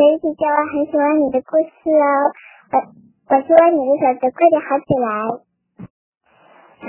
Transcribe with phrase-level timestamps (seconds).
[0.00, 2.32] 小鱼姐姐，我很喜欢你的故事哦，
[2.72, 5.04] 我我希望你的小子快点好起来。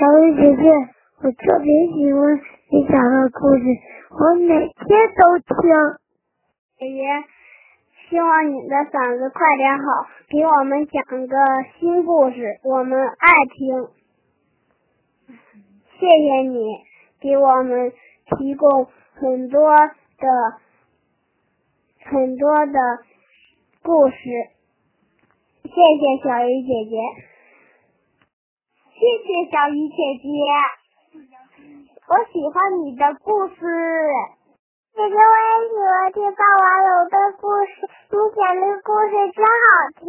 [0.20, 0.72] 鱼姐姐，
[1.20, 2.40] 我特别喜欢
[2.70, 3.64] 你讲的故事，
[4.16, 5.52] 我每天都听。
[6.78, 7.04] 姐姐，
[8.08, 9.84] 希望你的嗓子快点好，
[10.30, 11.36] 给我们讲个
[11.78, 13.88] 新故事，我们爱听。
[16.00, 16.64] 谢谢你
[17.20, 17.92] 给我们
[18.38, 18.86] 提供
[19.16, 20.62] 很多的。
[22.04, 22.78] 很多的
[23.82, 24.16] 故事，
[25.64, 26.96] 谢谢小鱼姐姐，
[28.92, 30.28] 谢谢小鱼姐姐，
[32.08, 33.54] 我喜欢你的故事。
[34.94, 37.72] 姐姐，我也喜欢听霸王龙的故事，
[38.10, 40.02] 你讲的故事真好听。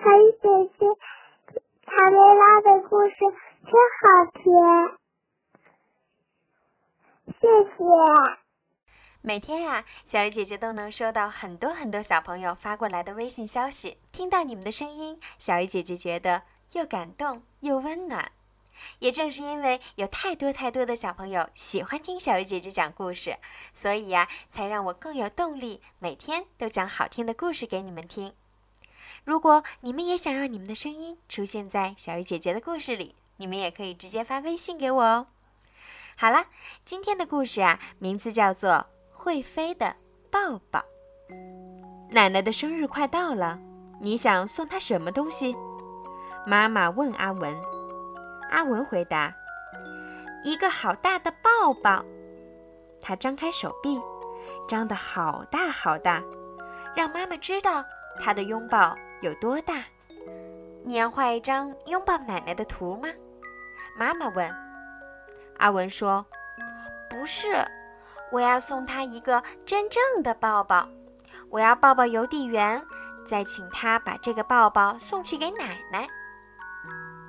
[0.00, 0.44] 小鱼姐
[0.78, 0.80] 姐，
[1.86, 3.14] 卡梅拉的故事
[3.66, 3.70] 真
[4.00, 4.42] 好听，
[7.40, 8.47] 谢谢。
[9.28, 13.98] 每天呀，小鱼姐姐都能收到很多很多小朋友发过来的微信消息。
[14.10, 18.32] 听到你们的声音，小鱼姐姐觉得又感动又温暖。
[19.00, 23.36] 也正是因为有太多太多的小朋友喜欢听小鱼姐姐讲故事，
[23.74, 28.32] 所以呀，才让我更有动力，每天都讲好听的故事给你们听。
[29.24, 35.26] 如果你们也想让你们的声音出现在小鱼姐姐的故事里，你们也可以直接发微信给我哦。
[36.16, 36.46] 好了，
[36.86, 38.86] 今天的故事啊，名字叫做。
[39.28, 39.94] 会飞的
[40.30, 40.82] 抱抱。
[42.10, 43.58] 奶奶的生日快到了，
[44.00, 45.54] 你想送她什么东西？
[46.46, 47.54] 妈妈问阿文。
[48.50, 49.30] 阿文回答
[50.42, 52.02] ：“一个好大的抱抱。”
[53.02, 54.00] 他张开手臂，
[54.66, 56.22] 张得好大好大，
[56.96, 57.84] 让妈妈知道
[58.18, 59.84] 他的拥抱有多大。
[60.86, 63.10] 你要画一张拥抱奶奶的图吗？
[63.94, 64.50] 妈妈问。
[65.58, 66.24] 阿文说
[67.10, 67.62] ：“不是。”
[68.30, 70.88] 我要送他一个真正的抱抱，
[71.50, 72.82] 我要抱抱邮递员，
[73.26, 76.06] 再请他把这个抱抱送去给奶奶。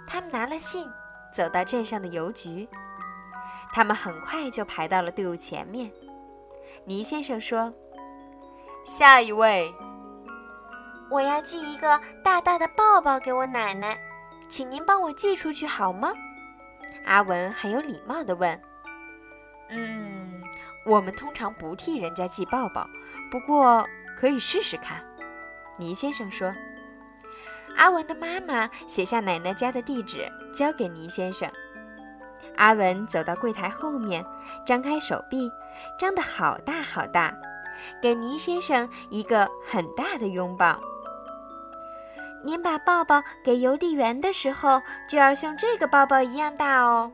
[0.06, 0.90] 他们拿了信，
[1.34, 2.68] 走到镇上的邮局。
[3.72, 5.92] 他们很快就排到了队伍前面。
[6.86, 7.72] 倪先生说
[8.84, 9.72] ：“下一位，
[11.10, 13.98] 我要寄一个大大的抱抱给我奶奶，
[14.50, 16.12] 请您帮我寄出去好吗？”
[17.06, 18.60] 阿文很有礼貌地问
[19.70, 20.09] ：“嗯。”
[20.90, 22.90] 我们通常不替人家寄抱抱，
[23.30, 23.88] 不过
[24.20, 25.00] 可以试试看。
[25.78, 26.52] 倪先生说
[27.78, 31.48] ：“阿文的妈妈写下奶奶家的地址，交给倪先生。”
[32.58, 34.26] 阿文走到柜台后面，
[34.66, 35.50] 张开手臂，
[36.00, 37.34] 张得好大好大，
[38.02, 40.80] 给倪先生一个很大的拥抱。
[42.44, 47.12] 您把抱抱给邮递员的时候，就要像这个抱抱一样大哦。”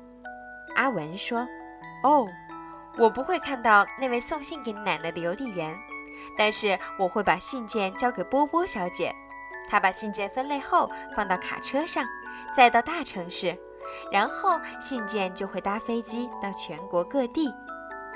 [0.76, 1.46] 阿文说
[2.02, 2.26] ：“哦。”
[2.98, 5.78] 我不会看到那位送信给你奶奶的邮递员，
[6.38, 9.14] 但是我会把信件交给波波小姐。
[9.70, 12.06] 她把信件分类后放到卡车上，
[12.56, 13.58] 再到大城市，
[14.12, 17.54] 然后信件就会搭飞机到全国各地。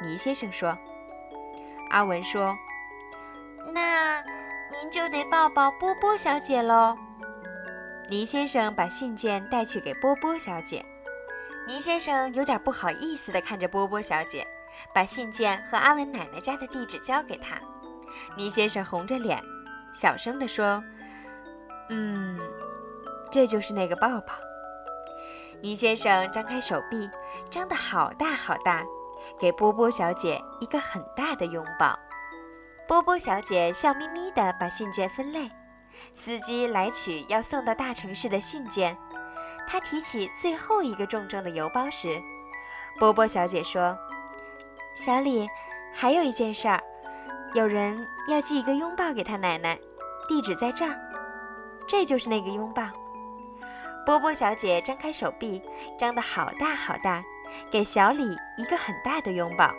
[0.01, 0.77] 倪先生说。
[1.91, 2.55] 阿文说
[3.73, 4.21] ：“那
[4.71, 6.95] 您就得抱抱波波小姐喽。”
[8.07, 10.85] 倪先生把信件带去给波波小姐。
[11.67, 14.47] 倪先生有点不好意思地看着波波小姐。
[14.93, 17.59] 把信件和阿文奶奶家的地址交给他，
[18.35, 19.41] 倪先生红着脸，
[19.93, 20.83] 小声地说
[21.89, 22.39] ：“嗯，
[23.31, 24.33] 这就是那个抱抱。”
[25.61, 27.09] 倪先生张开手臂，
[27.49, 28.83] 张得好大好大，
[29.39, 31.97] 给波波小姐一个很大的拥抱。
[32.87, 35.49] 波波小姐笑眯眯地把信件分类。
[36.13, 38.97] 司机来取要送到大城市的信件，
[39.67, 42.19] 他提起最后一个重重的邮包时，
[42.97, 43.97] 波波小姐说。
[45.05, 45.49] 小李，
[45.93, 46.83] 还有一件事儿，
[47.53, 49.79] 有人要寄一个拥抱给他奶奶，
[50.27, 50.93] 地址在这儿，
[51.87, 52.83] 这就是那个拥抱。
[54.05, 55.61] 波波小姐张开手臂，
[55.97, 57.23] 张得好大好大，
[57.71, 59.73] 给小李一个很大的拥抱。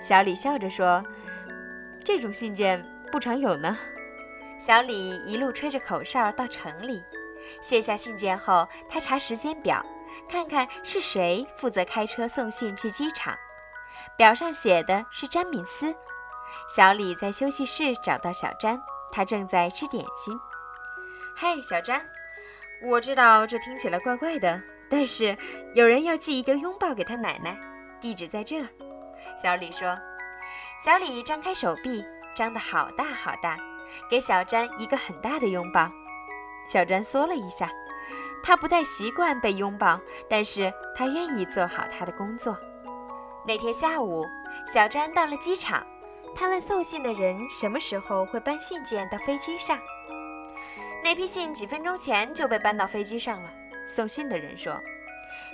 [0.00, 1.04] 小李笑着说
[2.02, 2.82] ：“这种信件
[3.12, 3.76] 不常有呢。”
[4.58, 7.02] 小李一路吹着口哨到城里，
[7.60, 9.84] 卸下信件后，他查时间表，
[10.26, 13.36] 看看是谁负责开车送信去机场。
[14.16, 15.94] 表上写的是詹敏斯。
[16.68, 20.38] 小李在休息室找到小詹，他正在吃点心。
[21.36, 22.04] 嘿，小詹，
[22.82, 24.60] 我知道这听起来怪怪的，
[24.90, 25.36] 但是
[25.74, 27.56] 有人要寄一个拥抱给他奶奶，
[28.00, 28.68] 地址在这儿。
[29.42, 29.96] 小李说。
[30.84, 32.04] 小李张开手臂，
[32.36, 33.58] 张得好大好大，
[34.08, 35.90] 给小詹一个很大的拥抱。
[36.64, 37.68] 小詹缩了一下，
[38.44, 39.98] 他不太习惯被拥抱，
[40.30, 42.56] 但是他愿意做好他的工作。
[43.46, 44.26] 那天下午，
[44.66, 45.86] 小詹到了机场，
[46.34, 49.78] 他问送信的人什么时候会搬信件到飞机上。
[51.02, 53.50] 那批信几分钟前就被搬到飞机上了。
[53.86, 54.78] 送信的人说。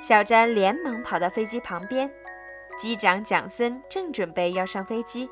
[0.00, 2.10] 小詹连忙跑到飞机旁边，
[2.78, 5.30] 机长蒋森正准备要上飞机。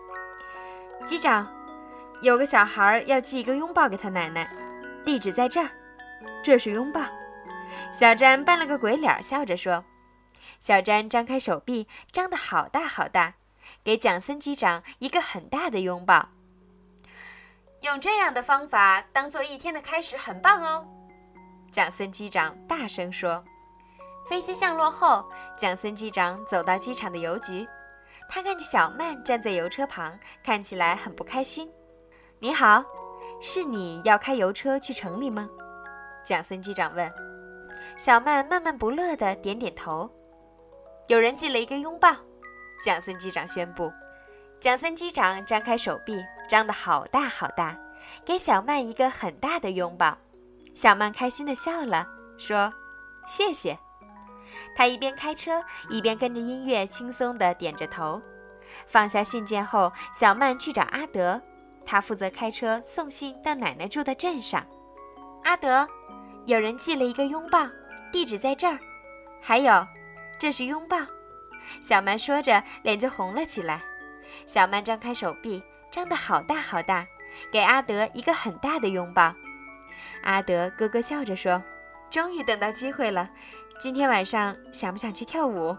[1.05, 1.47] 机长，
[2.23, 4.49] 有个小孩要寄一个拥抱给他奶奶，
[5.05, 5.69] 地址在这儿。
[6.43, 7.03] 这是拥抱。
[7.93, 9.85] 小詹扮了个鬼脸，笑着说。
[10.63, 13.35] 小詹张开手臂，张得好大好大，
[13.83, 16.29] 给蒋森机长一个很大的拥抱。
[17.81, 20.87] 用这样的方法当做一天的开始，很棒哦。
[21.73, 23.43] 蒋森机长大声说。
[24.31, 25.29] 飞机降落后，
[25.59, 27.67] 蒋森机长走到机场的邮局，
[28.31, 31.69] 他看着小曼站在邮车旁，看起来很不开心。
[32.39, 32.85] “你好，
[33.41, 35.51] 是你要开邮车去城里吗？”
[36.23, 37.11] 蒋森机长问。
[37.97, 40.09] 小曼闷闷不乐地点点头。
[41.09, 42.15] “有人寄了一个拥抱。”
[42.85, 43.93] 蒋森机长宣布。
[44.61, 47.77] 蒋森机长张开手臂，张得好大好大，
[48.25, 50.17] 给小曼一个很大的拥抱。
[50.75, 52.07] 小曼开心地笑了，
[52.39, 52.73] 说
[53.27, 53.77] ：“谢谢。”
[54.77, 58.21] 他一边开车，一边跟着音乐轻松地点着头。
[58.87, 61.41] 放下信件后，小曼去找阿德，
[61.85, 64.65] 他负责开车送信到奶奶住的镇上。
[65.45, 65.87] 阿德，
[66.47, 67.67] 有人寄了一个拥抱，
[68.13, 68.79] 地址在这儿。
[69.41, 69.73] 还有，
[70.43, 70.97] 这是拥抱。
[71.81, 73.81] 小曼说着，脸就红了起来。
[74.45, 77.07] 小曼张开手臂，张得好大好大，
[77.53, 79.33] 给阿德一个很大的拥抱。
[80.25, 81.63] 阿德咯咯笑着说
[82.11, 83.31] ：“终于等到机会了。”
[83.79, 85.77] 今天晚上想不想去跳舞？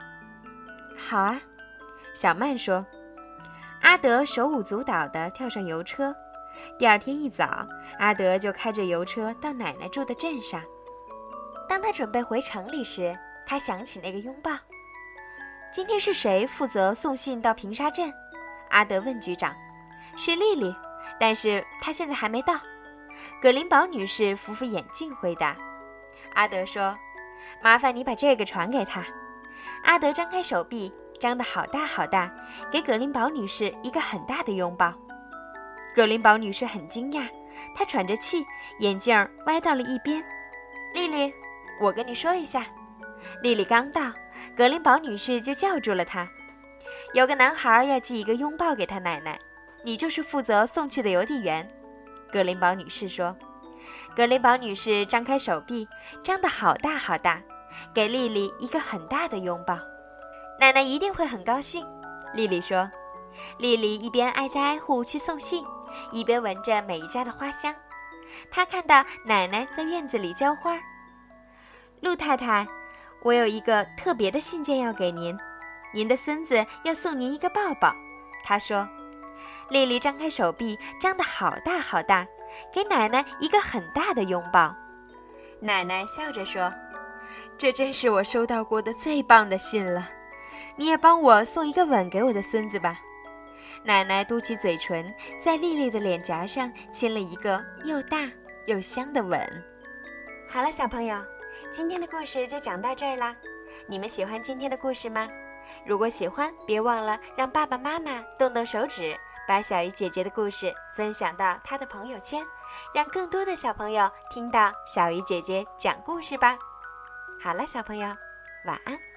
[0.97, 1.41] 好啊，
[2.15, 2.85] 小曼说。
[3.81, 6.15] 阿德手舞足蹈地跳上邮车。
[6.79, 7.67] 第二天一早，
[7.99, 10.61] 阿德就开着邮车到奶奶住的镇上。
[11.67, 13.13] 当他准备回城里时，
[13.45, 14.51] 他想起那个拥抱。
[15.71, 18.13] 今天是谁负责送信到平沙镇？
[18.69, 19.55] 阿德问局长。
[20.15, 20.75] 是丽丽，
[21.19, 22.59] 但是她现在还没到。
[23.41, 25.55] 葛林堡女士扶扶眼镜回答。
[26.33, 26.97] 阿德说。
[27.61, 29.03] 麻烦你把这个传给他。
[29.83, 32.33] 阿德张开手臂，张得好大好大，
[32.71, 34.93] 给葛林堡女士一个很大的拥抱。
[35.95, 37.27] 葛林堡女士很惊讶，
[37.75, 38.45] 她喘着气，
[38.79, 40.23] 眼镜歪到了一边。
[40.93, 41.33] 丽丽，
[41.79, 42.65] 我跟你说一下。
[43.41, 44.11] 丽丽刚到，
[44.55, 46.27] 格林堡女士就叫住了她。
[47.13, 49.39] 有个男孩要寄一个拥抱给他奶奶，
[49.83, 51.67] 你就是负责送去的邮递员。
[52.31, 53.35] 格林堡女士说。
[54.15, 55.87] 格林堡女士张开手臂，
[56.21, 57.41] 张得好大好大，
[57.93, 59.77] 给丽丽一个很大的拥抱。
[60.59, 61.85] 奶奶一定会很高兴，
[62.33, 62.89] 丽丽说。
[63.57, 65.65] 丽丽一边挨家挨户去送信，
[66.11, 67.73] 一边闻着每一家的花香。
[68.51, 70.79] 她看到奶奶在院子里浇花。
[72.01, 72.67] 陆太太，
[73.23, 75.37] 我有一个特别的信件要给您，
[75.93, 77.95] 您的孙子要送您一个抱抱。
[78.43, 78.87] 他说。
[79.69, 82.27] 丽丽张开手臂，张得好大好大。
[82.71, 84.75] 给奶奶一个很大的拥抱，
[85.59, 86.71] 奶奶笑着说
[87.57, 90.07] ：“这真是我收到过的最棒的信了。
[90.75, 92.99] 你也帮我送一个吻给我的孙子吧。”
[93.83, 98.29] 奶奶嘟起嘴唇，在丽丽的脸颊上亲了一个又大
[98.65, 99.39] 又香的吻。
[100.49, 101.17] 好了，小朋友，
[101.75, 103.35] 今天的故事就讲到这儿啦。
[103.87, 105.27] 你们喜欢今天的故事吗？
[105.87, 109.17] 如果喜欢，别忘了让爸爸妈妈动动手指。
[109.47, 112.45] 把小鱼姐姐的故事分享到她的朋友圈，
[112.93, 116.55] 让更多的小朋友听到小鱼姐姐讲故事吧。
[117.41, 118.05] 好了，小朋友，
[118.65, 119.12] 晚安。